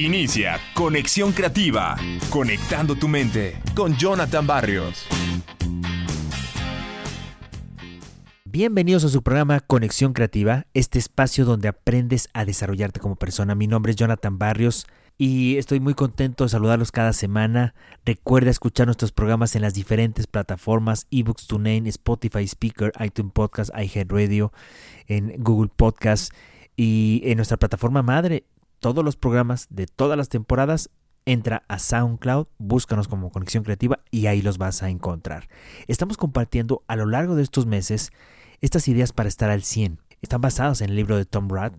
Inicia 0.00 0.58
Conexión 0.72 1.32
Creativa, 1.32 1.94
conectando 2.30 2.96
tu 2.96 3.06
mente 3.06 3.60
con 3.74 3.94
Jonathan 3.98 4.46
Barrios. 4.46 5.04
Bienvenidos 8.46 9.04
a 9.04 9.10
su 9.10 9.22
programa 9.22 9.60
Conexión 9.60 10.14
Creativa, 10.14 10.64
este 10.72 10.98
espacio 10.98 11.44
donde 11.44 11.68
aprendes 11.68 12.30
a 12.32 12.46
desarrollarte 12.46 12.98
como 12.98 13.16
persona. 13.16 13.54
Mi 13.54 13.66
nombre 13.66 13.90
es 13.90 13.96
Jonathan 13.96 14.38
Barrios 14.38 14.86
y 15.18 15.58
estoy 15.58 15.80
muy 15.80 15.92
contento 15.92 16.44
de 16.44 16.48
saludarlos 16.48 16.92
cada 16.92 17.12
semana. 17.12 17.74
Recuerda 18.06 18.50
escuchar 18.50 18.86
nuestros 18.86 19.12
programas 19.12 19.54
en 19.54 19.60
las 19.60 19.74
diferentes 19.74 20.26
plataformas, 20.26 21.08
eBooks, 21.10 21.46
TuneIn, 21.46 21.86
Spotify 21.88 22.44
Speaker, 22.44 22.90
iTunes 23.04 23.32
Podcast, 23.34 23.70
iHeartRadio, 23.78 24.50
en 25.08 25.34
Google 25.42 25.70
Podcast 25.76 26.32
y 26.74 27.20
en 27.24 27.36
nuestra 27.36 27.58
plataforma 27.58 28.00
madre. 28.02 28.44
Todos 28.80 29.04
los 29.04 29.16
programas 29.16 29.66
de 29.70 29.86
todas 29.86 30.18
las 30.18 30.28
temporadas 30.28 30.90
entra 31.26 31.62
a 31.68 31.78
SoundCloud, 31.78 32.46
búscanos 32.58 33.08
como 33.08 33.30
Conexión 33.30 33.62
Creativa 33.62 34.00
y 34.10 34.26
ahí 34.26 34.42
los 34.42 34.58
vas 34.58 34.82
a 34.82 34.90
encontrar. 34.90 35.48
Estamos 35.86 36.16
compartiendo 36.16 36.82
a 36.88 36.96
lo 36.96 37.06
largo 37.06 37.36
de 37.36 37.42
estos 37.42 37.66
meses 37.66 38.10
estas 38.60 38.88
ideas 38.88 39.12
para 39.12 39.28
estar 39.28 39.50
al 39.50 39.62
100 39.62 40.00
están 40.22 40.40
basadas 40.40 40.80
en 40.80 40.90
el 40.90 40.96
libro 40.96 41.16
de 41.16 41.24
Tom 41.24 41.48
Rath, 41.48 41.74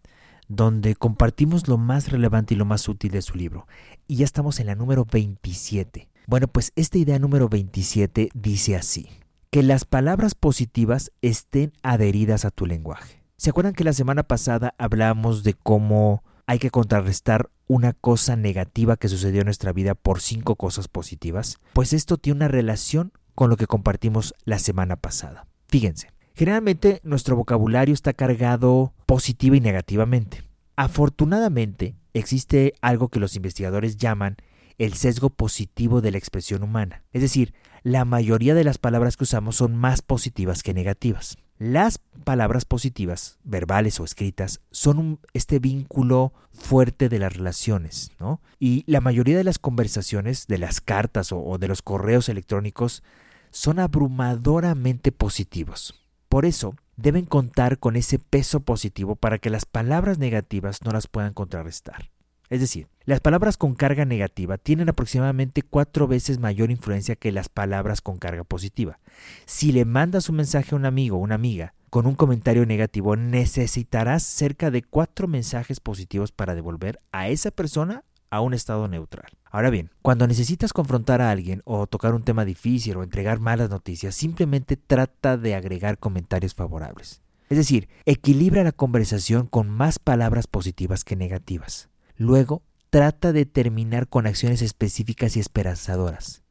donde 0.48 0.96
compartimos 0.96 1.68
lo 1.68 1.78
más 1.78 2.12
relevante 2.12 2.54
y 2.54 2.58
lo 2.58 2.66
más 2.66 2.88
útil 2.90 3.12
de 3.12 3.22
su 3.22 3.36
libro. 3.36 3.68
Y 4.08 4.18
ya 4.18 4.26
estamos 4.26 4.60
en 4.60 4.68
la 4.68 4.76
número 4.76 5.06
27. 5.06 6.10
Bueno, 6.28 6.48
pues 6.48 6.72
esta 6.76 6.98
idea 6.98 7.20
número 7.20 7.50
27 7.50 8.30
dice 8.34 8.76
así, 8.76 9.08
que 9.50 9.64
las 9.64 9.86
palabras 9.86 10.36
positivas 10.36 11.12
estén 11.22 11.74
adheridas 11.84 12.46
a 12.46 12.52
tu 12.52 12.66
lenguaje. 12.66 13.22
¿Se 13.38 13.50
acuerdan 13.50 13.74
que 13.74 13.84
la 13.84 13.94
semana 13.94 14.24
pasada 14.24 14.76
hablamos 14.78 15.44
de 15.44 15.54
cómo 15.54 16.24
hay 16.52 16.60
que 16.60 16.70
contrarrestar 16.70 17.50
una 17.68 17.94
cosa 17.94 18.36
negativa 18.36 18.98
que 18.98 19.08
sucedió 19.08 19.42
en 19.42 19.46
nuestra 19.46 19.72
vida 19.72 19.96
por 19.96 20.22
cinco 20.22 20.56
cosas 20.56 20.88
positivas? 20.88 21.60
Pues 21.74 21.94
esto 21.94 22.18
tiene 22.18 22.38
una 22.38 22.48
relación 22.48 23.14
con 23.36 23.50
lo 23.50 23.58
que 23.58 23.68
compartimos 23.68 24.36
la 24.44 24.60
semana 24.60 24.98
pasada. 24.98 25.48
Fíjense, 25.68 26.10
Generalmente 26.34 27.02
nuestro 27.04 27.36
vocabulario 27.36 27.94
está 27.94 28.14
cargado 28.14 28.94
positiva 29.06 29.58
y 29.58 29.60
negativamente. 29.60 30.44
Afortunadamente, 30.76 31.96
existe 32.14 32.74
algo 32.82 33.10
que 33.10 33.20
los 33.20 33.36
investigadores 33.36 33.98
llaman 33.98 34.38
el 34.78 34.94
sesgo 34.94 35.30
positivo 35.30 36.02
de 36.02 36.12
la 36.12 36.18
expresión 36.18 36.64
humana. 36.64 37.04
Es 37.12 37.22
decir, 37.22 37.54
la 37.84 38.06
mayoría 38.06 38.56
de 38.56 38.64
las 38.64 38.78
palabras 38.78 39.18
que 39.18 39.26
usamos 39.26 39.58
son 39.58 39.76
más 39.76 40.02
positivas 40.02 40.64
que 40.64 40.74
negativas. 40.74 41.38
Las 41.64 42.00
palabras 42.24 42.66
positivas, 42.66 43.38
verbales 43.44 44.00
o 44.00 44.04
escritas, 44.04 44.62
son 44.72 45.20
este 45.34 45.60
vínculo 45.60 46.34
fuerte 46.52 47.08
de 47.08 47.20
las 47.20 47.38
relaciones, 47.38 48.10
¿no? 48.20 48.42
Y 48.58 48.84
la 48.88 49.00
mayoría 49.00 49.38
de 49.38 49.44
las 49.44 49.60
conversaciones, 49.60 50.48
de 50.48 50.58
las 50.58 50.82
cartas 50.82 51.32
o 51.32 51.60
de 51.60 51.68
los 51.68 51.84
correos 51.84 52.30
electrónicos, 52.30 53.04
son 53.52 53.78
abrumadoramente 53.78 55.12
positivos. 55.12 55.94
Por 56.30 56.48
eso, 56.48 56.74
deben 56.96 57.28
contar 57.28 57.78
con 57.78 57.96
ese 57.96 58.18
peso 58.18 58.62
positivo 58.62 59.16
para 59.16 59.38
que 59.38 59.52
las 59.52 59.66
palabras 59.66 60.18
negativas 60.18 60.82
no 60.84 60.90
las 60.90 61.06
puedan 61.06 61.34
contrarrestar. 61.34 62.10
Es 62.52 62.60
decir, 62.60 62.90
las 63.06 63.22
palabras 63.22 63.56
con 63.56 63.76
carga 63.76 64.04
negativa 64.04 64.58
tienen 64.58 64.90
aproximadamente 64.90 65.62
cuatro 65.62 66.06
veces 66.06 66.38
mayor 66.38 66.70
influencia 66.70 67.16
que 67.16 67.32
las 67.32 67.48
palabras 67.48 68.02
con 68.02 68.18
carga 68.18 68.44
positiva. 68.44 69.00
Si 69.46 69.72
le 69.72 69.86
mandas 69.86 70.28
un 70.28 70.36
mensaje 70.36 70.76
a 70.76 70.78
un 70.78 70.86
amigo 70.86 71.16
o 71.16 71.22
una 71.22 71.36
amiga 71.36 71.76
con 71.90 72.06
un 72.06 72.16
comentario 72.16 72.66
negativo, 72.66 73.16
necesitarás 73.16 74.24
cerca 74.24 74.70
de 74.70 74.84
cuatro 74.84 75.30
mensajes 75.30 75.80
positivos 75.80 76.34
para 76.34 76.54
devolver 76.54 77.00
a 77.14 77.30
esa 77.30 77.52
persona 77.52 78.04
a 78.30 78.42
un 78.42 78.54
estado 78.54 78.90
neutral. 78.90 79.32
Ahora 79.46 79.70
bien, 79.70 79.92
cuando 80.02 80.28
necesitas 80.28 80.74
confrontar 80.74 81.22
a 81.22 81.32
alguien 81.32 81.62
o 81.64 81.88
tocar 81.88 82.14
un 82.14 82.24
tema 82.24 82.44
difícil 82.44 82.98
o 82.98 83.04
entregar 83.04 83.40
malas 83.40 83.70
noticias, 83.70 84.14
simplemente 84.14 84.76
trata 84.76 85.38
de 85.38 85.56
agregar 85.56 86.00
comentarios 86.00 86.54
favorables. 86.54 87.22
Es 87.48 87.58
decir, 87.58 87.88
equilibra 88.06 88.66
la 88.66 88.74
conversación 88.74 89.48
con 89.48 89.70
más 89.70 90.00
palabras 90.00 90.48
positivas 90.48 91.06
que 91.06 91.16
negativas. 91.16 91.91
Luego, 92.22 92.62
trata 92.92 93.34
de 93.34 93.48
terminar 93.48 94.08
con 94.08 94.28
acciones 94.28 94.62
específicas 94.62 95.36
y 95.36 95.40
esperanzadoras. 95.40 96.44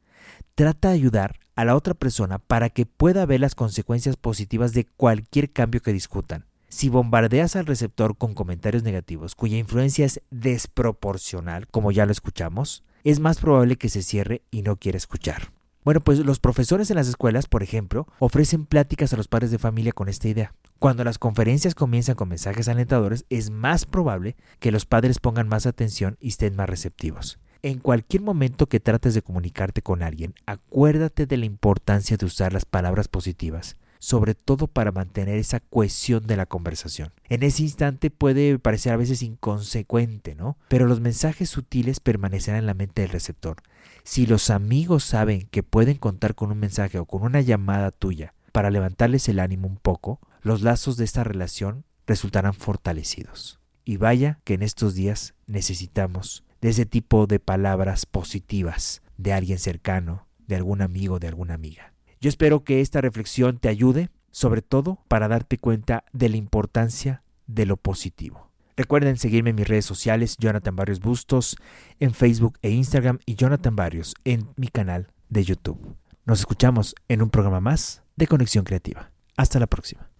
Trata 0.53 0.89
de 0.89 0.95
ayudar 0.95 1.39
a 1.55 1.63
la 1.63 1.77
otra 1.77 1.93
persona 1.93 2.39
para 2.39 2.69
que 2.69 2.85
pueda 2.85 3.25
ver 3.25 3.39
las 3.39 3.55
consecuencias 3.55 4.17
positivas 4.17 4.73
de 4.73 4.83
cualquier 4.83 5.49
cambio 5.53 5.81
que 5.81 5.93
discutan. 5.93 6.43
Si 6.67 6.89
bombardeas 6.89 7.55
al 7.55 7.67
receptor 7.67 8.17
con 8.17 8.33
comentarios 8.33 8.83
negativos 8.83 9.33
cuya 9.33 9.59
influencia 9.59 10.05
es 10.05 10.19
desproporcional, 10.29 11.67
como 11.67 11.93
ya 11.93 12.05
lo 12.05 12.11
escuchamos, 12.11 12.83
es 13.05 13.21
más 13.21 13.39
probable 13.39 13.77
que 13.77 13.87
se 13.87 14.03
cierre 14.03 14.41
y 14.51 14.63
no 14.63 14.75
quiera 14.75 14.97
escuchar. 14.97 15.53
Bueno, 15.85 16.01
pues 16.01 16.19
los 16.19 16.41
profesores 16.41 16.91
en 16.91 16.97
las 16.97 17.07
escuelas, 17.07 17.47
por 17.47 17.63
ejemplo, 17.63 18.07
ofrecen 18.19 18.65
pláticas 18.65 19.13
a 19.13 19.17
los 19.17 19.29
padres 19.29 19.51
de 19.51 19.57
familia 19.57 19.93
con 19.93 20.09
esta 20.09 20.27
idea. 20.27 20.53
Cuando 20.81 21.03
las 21.03 21.19
conferencias 21.19 21.75
comienzan 21.75 22.15
con 22.15 22.29
mensajes 22.29 22.67
alentadores, 22.67 23.25
es 23.29 23.51
más 23.51 23.85
probable 23.85 24.35
que 24.57 24.71
los 24.71 24.87
padres 24.87 25.19
pongan 25.19 25.47
más 25.47 25.67
atención 25.67 26.17
y 26.19 26.29
estén 26.29 26.55
más 26.55 26.67
receptivos. 26.67 27.37
En 27.61 27.77
cualquier 27.77 28.23
momento 28.23 28.65
que 28.65 28.79
trates 28.79 29.13
de 29.13 29.21
comunicarte 29.21 29.83
con 29.83 30.01
alguien, 30.01 30.33
acuérdate 30.47 31.27
de 31.27 31.37
la 31.37 31.45
importancia 31.45 32.17
de 32.17 32.25
usar 32.25 32.51
las 32.51 32.65
palabras 32.65 33.07
positivas 33.07 33.77
sobre 33.99 34.33
todo 34.33 34.65
para 34.65 34.91
mantener 34.91 35.37
esa 35.37 35.59
cohesión 35.59 36.25
de 36.25 36.35
la 36.35 36.47
conversación. 36.47 37.11
En 37.29 37.43
ese 37.43 37.61
instante 37.61 38.09
puede 38.09 38.57
parecer 38.57 38.93
a 38.93 38.97
veces 38.97 39.21
inconsecuente, 39.21 40.33
¿no? 40.33 40.57
Pero 40.69 40.87
los 40.87 40.99
mensajes 40.99 41.51
sutiles 41.51 41.99
permanecerán 41.99 42.61
en 42.61 42.65
la 42.65 42.73
mente 42.73 43.03
del 43.03 43.11
receptor. 43.11 43.57
Si 44.03 44.25
los 44.25 44.49
amigos 44.49 45.03
saben 45.03 45.47
que 45.51 45.61
pueden 45.61 45.97
contar 45.97 46.33
con 46.33 46.51
un 46.51 46.57
mensaje 46.57 46.97
o 46.97 47.05
con 47.05 47.21
una 47.21 47.41
llamada 47.41 47.91
tuya 47.91 48.33
para 48.51 48.71
levantarles 48.71 49.29
el 49.29 49.39
ánimo 49.39 49.67
un 49.67 49.77
poco, 49.77 50.19
los 50.41 50.61
lazos 50.61 50.97
de 50.97 51.05
esta 51.05 51.23
relación 51.23 51.85
resultarán 52.07 52.53
fortalecidos. 52.53 53.59
Y 53.83 53.97
vaya 53.97 54.39
que 54.43 54.53
en 54.53 54.63
estos 54.63 54.93
días 54.93 55.33
necesitamos 55.47 56.43
de 56.61 56.69
ese 56.69 56.85
tipo 56.85 57.27
de 57.27 57.39
palabras 57.39 58.05
positivas 58.05 59.01
de 59.17 59.33
alguien 59.33 59.59
cercano, 59.59 60.27
de 60.47 60.55
algún 60.55 60.81
amigo, 60.81 61.19
de 61.19 61.27
alguna 61.27 61.55
amiga. 61.55 61.93
Yo 62.19 62.29
espero 62.29 62.63
que 62.63 62.81
esta 62.81 63.01
reflexión 63.01 63.57
te 63.57 63.69
ayude, 63.69 64.09
sobre 64.31 64.61
todo 64.61 64.99
para 65.07 65.27
darte 65.27 65.57
cuenta 65.57 66.03
de 66.13 66.29
la 66.29 66.37
importancia 66.37 67.23
de 67.47 67.65
lo 67.65 67.77
positivo. 67.77 68.51
Recuerden 68.77 69.17
seguirme 69.17 69.49
en 69.49 69.57
mis 69.57 69.67
redes 69.67 69.85
sociales, 69.85 70.37
Jonathan 70.39 70.75
Barrios 70.75 70.99
Bustos, 70.99 71.55
en 71.99 72.13
Facebook 72.13 72.57
e 72.61 72.69
Instagram 72.69 73.19
y 73.25 73.35
Jonathan 73.35 73.75
Barrios 73.75 74.15
en 74.23 74.49
mi 74.55 74.67
canal 74.67 75.07
de 75.29 75.43
YouTube. 75.43 75.95
Nos 76.25 76.39
escuchamos 76.39 76.95
en 77.07 77.21
un 77.21 77.29
programa 77.29 77.59
más 77.59 78.03
de 78.15 78.27
Conexión 78.27 78.63
Creativa. 78.63 79.11
Hasta 79.35 79.59
la 79.59 79.67
próxima. 79.67 80.10